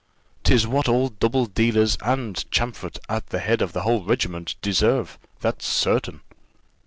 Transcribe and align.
"Tis 0.43 0.65
what 0.65 0.89
all 0.89 1.09
double 1.09 1.45
dealers, 1.45 1.95
and 2.01 2.35
Champfort 2.49 2.97
at 3.07 3.27
the 3.27 3.37
head 3.37 3.61
of 3.61 3.71
the 3.71 3.83
whole 3.83 4.03
regiment, 4.03 4.55
deserve 4.59 5.19
that's 5.41 5.67
certain." 5.67 6.21